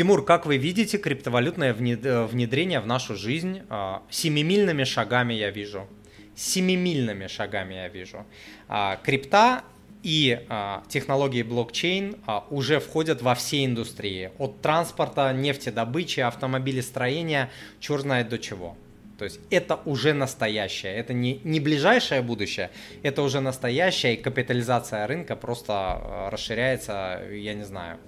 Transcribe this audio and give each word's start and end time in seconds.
Тимур, 0.00 0.24
как 0.24 0.46
вы 0.46 0.56
видите 0.56 0.96
криптовалютное 0.96 1.74
э, 1.74 2.24
внедрение 2.24 2.80
в 2.80 2.86
нашу 2.86 3.16
жизнь? 3.16 3.60
А, 3.68 4.02
семимильными 4.08 4.84
шагами 4.84 5.34
я 5.34 5.50
вижу. 5.50 5.86
Семимильными 6.34 7.26
шагами 7.26 7.74
я 7.74 7.88
вижу. 7.88 8.24
А, 8.66 8.96
крипта 9.02 9.62
и 10.02 10.40
а, 10.48 10.82
технологии 10.88 11.42
блокчейн 11.42 12.16
уже 12.48 12.80
входят 12.80 13.20
во 13.20 13.34
все 13.34 13.62
индустрии. 13.66 14.30
От 14.38 14.62
транспорта, 14.62 15.34
нефтедобычи, 15.34 16.20
автомобилестроения, 16.20 17.50
черт 17.78 18.00
знает 18.00 18.30
до 18.30 18.38
чего. 18.38 18.78
То 19.18 19.26
есть 19.26 19.38
это 19.50 19.80
уже 19.84 20.14
настоящее, 20.14 20.94
это 20.94 21.12
не, 21.12 21.42
не 21.44 21.60
ближайшее 21.60 22.22
будущее, 22.22 22.70
это 23.02 23.20
уже 23.20 23.40
настоящее, 23.40 24.14
и 24.14 24.16
капитализация 24.16 25.06
рынка 25.06 25.36
просто 25.36 26.28
расширяется, 26.32 27.20
я 27.30 27.52
не 27.52 27.64
знаю, 27.64 27.98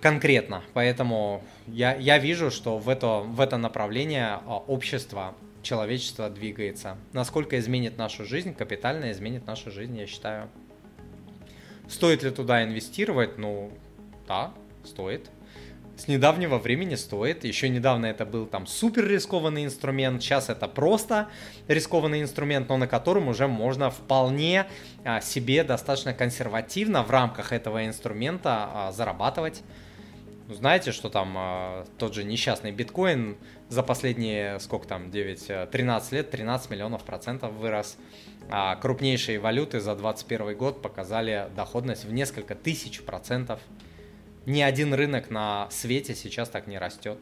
конкретно. 0.00 0.62
Поэтому 0.72 1.42
я, 1.66 1.94
я 1.96 2.18
вижу, 2.18 2.50
что 2.50 2.78
в 2.78 2.88
это, 2.88 3.18
в 3.20 3.40
это 3.40 3.56
направление 3.56 4.40
а, 4.46 4.62
общество 4.66 5.34
человечество 5.62 6.30
двигается. 6.30 6.96
Насколько 7.12 7.58
изменит 7.58 7.98
нашу 7.98 8.24
жизнь, 8.24 8.54
капитально 8.54 9.12
изменит 9.12 9.46
нашу 9.46 9.70
жизнь, 9.70 9.96
я 9.98 10.06
считаю. 10.06 10.48
Стоит 11.88 12.22
ли 12.22 12.30
туда 12.30 12.64
инвестировать? 12.64 13.36
Ну, 13.36 13.72
да, 14.26 14.54
стоит. 14.84 15.30
С 16.00 16.08
недавнего 16.08 16.56
времени 16.56 16.94
стоит. 16.94 17.44
Еще 17.44 17.68
недавно 17.68 18.06
это 18.06 18.24
был 18.24 18.46
там 18.46 18.66
супер 18.66 19.06
рискованный 19.06 19.66
инструмент. 19.66 20.22
Сейчас 20.22 20.48
это 20.48 20.66
просто 20.66 21.28
рискованный 21.68 22.22
инструмент, 22.22 22.70
но 22.70 22.78
на 22.78 22.88
котором 22.88 23.28
уже 23.28 23.46
можно 23.46 23.90
вполне 23.90 24.66
а, 25.04 25.20
себе 25.20 25.62
достаточно 25.62 26.14
консервативно 26.14 27.02
в 27.02 27.10
рамках 27.10 27.52
этого 27.52 27.86
инструмента 27.86 28.70
а, 28.72 28.92
зарабатывать. 28.92 29.62
Ну, 30.48 30.54
знаете, 30.54 30.92
что 30.92 31.10
там 31.10 31.34
а, 31.36 31.84
тот 31.98 32.14
же 32.14 32.24
несчастный 32.24 32.72
биткоин 32.72 33.36
за 33.68 33.82
последние, 33.82 34.58
сколько 34.60 34.88
там, 34.88 35.10
9, 35.10 35.70
13 35.70 36.12
э, 36.14 36.16
лет, 36.16 36.30
13 36.30 36.70
миллионов 36.70 37.04
процентов 37.04 37.52
вырос. 37.52 37.98
А 38.48 38.74
крупнейшие 38.76 39.38
валюты 39.38 39.80
за 39.80 39.94
2021 39.94 40.56
год 40.56 40.80
показали 40.80 41.48
доходность 41.54 42.06
в 42.06 42.12
несколько 42.14 42.54
тысяч 42.54 43.02
процентов. 43.02 43.60
Ни 44.46 44.62
один 44.62 44.94
рынок 44.94 45.30
на 45.30 45.68
свете 45.70 46.14
сейчас 46.14 46.48
так 46.48 46.66
не 46.66 46.78
растет. 46.78 47.18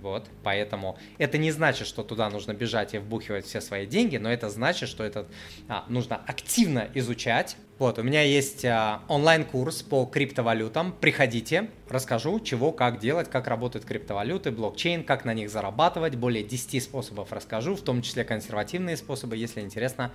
Вот, 0.00 0.28
поэтому 0.44 0.96
это 1.18 1.38
не 1.38 1.50
значит, 1.50 1.86
что 1.86 2.04
туда 2.04 2.30
нужно 2.30 2.52
бежать 2.52 2.94
и 2.94 2.98
вбухивать 2.98 3.46
все 3.46 3.60
свои 3.60 3.84
деньги, 3.84 4.16
но 4.16 4.32
это 4.32 4.48
значит, 4.48 4.88
что 4.88 5.02
это 5.02 5.26
а, 5.68 5.84
нужно 5.88 6.16
активно 6.16 6.88
изучать. 6.94 7.56
Вот, 7.78 7.98
у 7.98 8.02
меня 8.04 8.22
есть 8.22 8.64
а, 8.64 9.02
онлайн-курс 9.08 9.82
по 9.82 10.04
криптовалютам. 10.04 10.92
Приходите, 10.92 11.70
расскажу, 11.88 12.38
чего, 12.40 12.70
как 12.70 13.00
делать, 13.00 13.28
как 13.28 13.48
работают 13.48 13.84
криптовалюты, 13.84 14.52
блокчейн, 14.52 15.02
как 15.02 15.24
на 15.24 15.34
них 15.34 15.50
зарабатывать. 15.50 16.14
Более 16.14 16.44
10 16.44 16.80
способов 16.82 17.32
расскажу, 17.32 17.74
в 17.74 17.82
том 17.82 18.02
числе 18.02 18.22
консервативные 18.22 18.96
способы. 18.96 19.36
Если 19.36 19.60
интересно, 19.60 20.12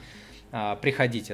а, 0.56 0.76
приходите. 0.78 1.32